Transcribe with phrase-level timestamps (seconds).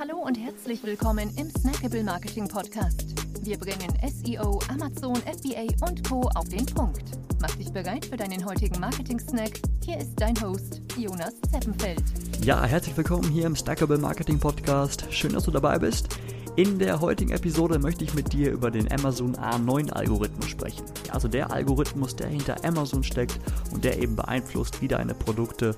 [0.00, 3.04] Hallo und herzlich willkommen im Snackable Marketing Podcast.
[3.42, 6.22] Wir bringen SEO, Amazon, FBA und Co.
[6.36, 7.02] auf den Punkt.
[7.38, 9.60] Mach dich bereit für deinen heutigen Marketing-Snack.
[9.84, 12.02] Hier ist dein Host, Jonas Zeppenfeld.
[12.42, 15.04] Ja, herzlich willkommen hier im Snackable Marketing Podcast.
[15.10, 16.08] Schön, dass du dabei bist.
[16.56, 20.84] In der heutigen Episode möchte ich mit dir über den Amazon A9-Algorithmus sprechen.
[21.10, 23.38] Also der Algorithmus, der hinter Amazon steckt
[23.70, 25.76] und der eben beeinflusst, wie deine Produkte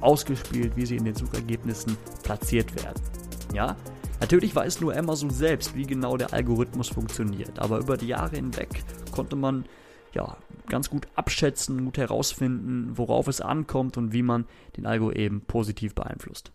[0.00, 3.02] ausgespielt, wie sie in den Suchergebnissen platziert werden.
[3.54, 3.76] Ja,
[4.20, 8.82] natürlich weiß nur Amazon selbst, wie genau der Algorithmus funktioniert, aber über die Jahre hinweg
[9.12, 9.64] konnte man
[10.12, 10.36] ja,
[10.68, 14.46] ganz gut abschätzen, gut herausfinden, worauf es ankommt und wie man
[14.76, 16.52] den Algo eben positiv beeinflusst.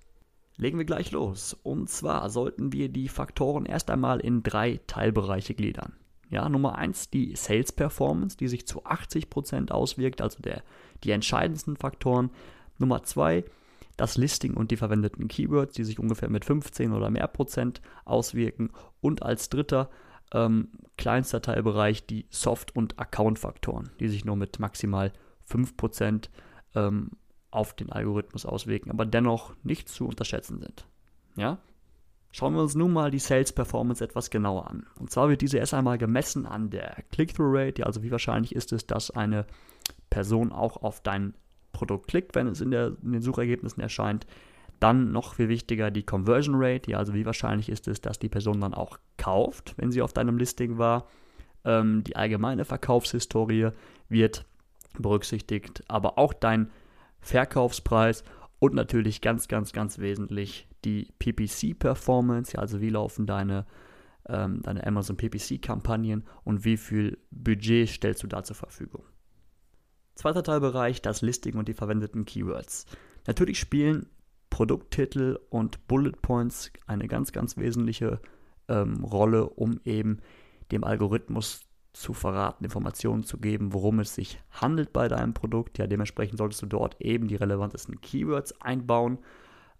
[0.57, 1.57] Legen wir gleich los.
[1.63, 5.93] Und zwar sollten wir die Faktoren erst einmal in drei Teilbereiche gliedern.
[6.29, 10.63] Ja, Nummer eins die Sales Performance, die sich zu 80% auswirkt, also der,
[11.03, 12.29] die entscheidendsten Faktoren.
[12.77, 13.45] Nummer zwei
[13.99, 18.71] das Listing und die verwendeten Keywords, die sich ungefähr mit 15 oder mehr Prozent auswirken.
[19.01, 19.89] Und als dritter
[20.33, 25.11] ähm, kleinster Teilbereich die Soft- und Account-Faktoren, die sich nur mit maximal
[25.49, 26.29] 5%
[26.75, 27.11] ähm,
[27.51, 30.85] auf den Algorithmus auswirken, aber dennoch nicht zu unterschätzen sind.
[31.35, 31.57] Ja?
[32.31, 34.85] Schauen wir uns nun mal die Sales Performance etwas genauer an.
[34.99, 38.85] Und zwar wird diese erst einmal gemessen an der Click-Through-Rate, also wie wahrscheinlich ist es,
[38.85, 39.47] dass eine
[40.11, 41.33] Person auch auf dein
[41.71, 44.25] Produkt klickt, wenn es in, der, in den Suchergebnissen erscheint.
[44.79, 48.29] Dann noch viel wichtiger die Conversion Rate, ja, also wie wahrscheinlich ist es, dass die
[48.29, 51.07] Person dann auch kauft, wenn sie auf deinem Listing war.
[51.65, 53.71] Ähm, die allgemeine Verkaufshistorie
[54.07, 54.45] wird
[54.97, 56.71] berücksichtigt, aber auch dein
[57.19, 58.23] Verkaufspreis
[58.59, 63.65] und natürlich ganz, ganz, ganz wesentlich die PPC-Performance, ja, also wie laufen deine,
[64.27, 69.03] ähm, deine Amazon PPC-Kampagnen und wie viel Budget stellst du da zur Verfügung.
[70.19, 72.85] Zweiter Teilbereich, das Listing und die verwendeten Keywords.
[73.25, 74.07] Natürlich spielen
[74.49, 78.19] Produkttitel und Bullet Points eine ganz, ganz wesentliche
[78.67, 80.19] ähm, Rolle, um eben
[80.73, 81.61] dem Algorithmus
[81.93, 85.77] zu verraten, Informationen zu geben, worum es sich handelt bei deinem Produkt.
[85.77, 89.19] Ja, dementsprechend solltest du dort eben die relevantesten Keywords einbauen.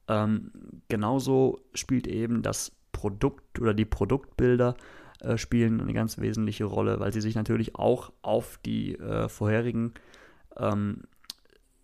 [0.07, 0.53] Ähm,
[0.87, 4.77] genauso spielt eben das Produkt oder die Produktbilder
[5.19, 9.95] äh, spielen eine ganz wesentliche Rolle, weil sie sich natürlich auch auf die äh, vorherigen
[10.59, 11.03] ähm,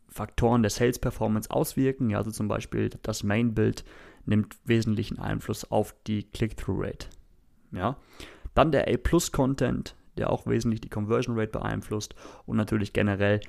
[0.08, 2.10] Faktoren der Sales Performance auswirken.
[2.10, 3.84] Ja, also zum Beispiel das Main-Bild
[4.26, 7.08] nimmt wesentlichen Einfluss auf die Click-Through-Rate.
[7.72, 7.98] Ja.
[8.54, 12.16] Dann der A-Plus-Content, der auch wesentlich die Conversion Rate beeinflusst
[12.46, 13.42] und natürlich generell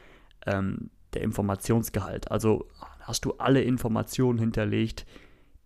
[0.46, 2.30] ähm, der Informationsgehalt.
[2.30, 2.66] Also
[3.00, 5.06] hast du alle Informationen hinterlegt,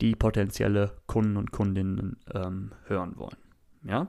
[0.00, 3.37] die potenzielle Kunden und Kundinnen ähm, hören wollen.
[3.82, 4.09] Ja?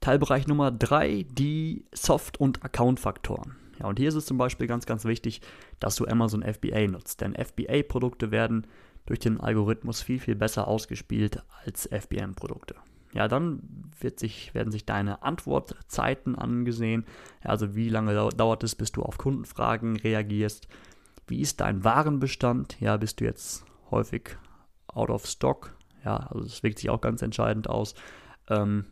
[0.00, 3.56] Teilbereich Nummer drei die Soft- und Account-Faktoren.
[3.78, 5.40] Ja, und hier ist es zum Beispiel ganz, ganz wichtig,
[5.80, 8.66] dass du Amazon FBA nutzt, denn FBA-Produkte werden
[9.06, 12.74] durch den Algorithmus viel, viel besser ausgespielt als FBM-Produkte.
[13.14, 17.06] Ja, dann sich, werden sich deine Antwortzeiten angesehen,
[17.42, 20.68] also wie lange dauert es, bis du auf Kundenfragen reagierst,
[21.26, 24.36] wie ist dein Warenbestand, ja, bist du jetzt häufig
[24.88, 25.74] out of stock,
[26.04, 27.94] ja, also das wirkt sich auch ganz entscheidend aus,
[28.50, 28.84] ähm,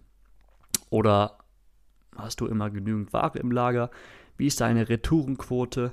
[0.88, 1.38] oder
[2.16, 3.90] hast du immer genügend Ware im Lager,
[4.36, 5.92] wie ist deine Retourenquote?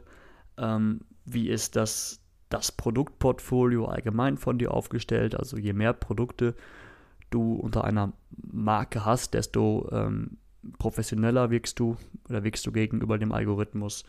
[0.58, 5.36] Ähm, wie ist das, das Produktportfolio allgemein von dir aufgestellt?
[5.36, 6.56] Also je mehr Produkte
[7.30, 8.14] du unter einer
[8.52, 10.38] Marke hast, desto ähm,
[10.78, 11.98] professioneller wirkst du
[12.30, 14.04] oder wirkst du gegenüber dem Algorithmus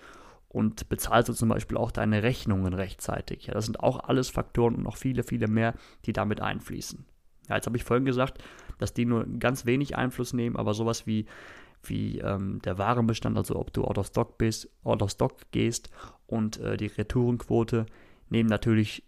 [0.49, 3.47] und bezahlst du zum Beispiel auch deine Rechnungen rechtzeitig.
[3.47, 5.75] Ja, das sind auch alles Faktoren und noch viele, viele mehr,
[6.05, 7.05] die damit einfließen.
[7.49, 8.43] Ja, jetzt habe ich vorhin gesagt,
[8.79, 11.27] dass die nur ganz wenig Einfluss nehmen, aber sowas wie
[11.89, 15.91] wie ähm, der Warenbestand, also ob du out of stock bist, out of stock gehst
[16.27, 17.87] und äh, die Retourenquote
[18.29, 19.05] nehmen natürlich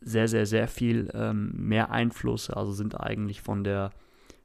[0.00, 3.90] sehr, sehr, sehr viel ähm, mehr Einfluss, also sind eigentlich von der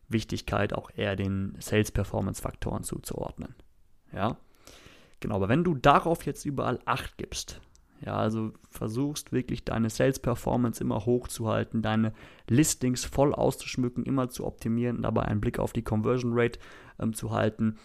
[0.07, 3.55] Wichtigkeit auch eher den Sales Performance Faktoren zuzuordnen.
[4.13, 4.37] Ja,
[5.19, 7.61] genau, aber wenn du darauf jetzt überall Acht gibst,
[8.05, 12.13] ja, also versuchst wirklich deine Sales Performance immer hochzuhalten, deine
[12.47, 16.59] Listings voll auszuschmücken, immer zu optimieren, dabei einen Blick auf die Conversion Rate
[16.99, 17.77] ähm, zu halten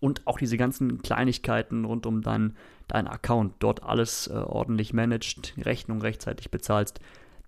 [0.00, 2.56] und auch diese ganzen Kleinigkeiten rund um deinen
[2.88, 7.00] dein Account, dort alles äh, ordentlich managed, Rechnung rechtzeitig bezahlst,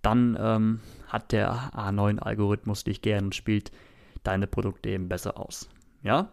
[0.03, 3.71] dann ähm, hat der A9-Algorithmus dich gern und spielt
[4.23, 5.69] deine Produkte eben besser aus.
[6.03, 6.33] Ja?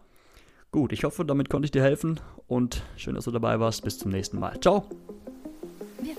[0.72, 3.84] Gut, ich hoffe, damit konnte ich dir helfen und schön, dass du dabei warst.
[3.84, 4.60] Bis zum nächsten Mal.
[4.60, 4.88] Ciao!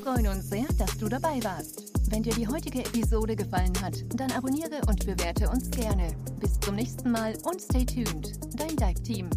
[0.08, 1.92] Wir freuen uns sehr, dass du dabei warst.
[2.10, 6.16] Wenn dir die heutige Episode gefallen hat, dann abonniere und bewerte uns gerne.
[6.40, 8.32] Bis zum nächsten Mal und stay tuned.
[8.56, 9.30] Dein Dive Team.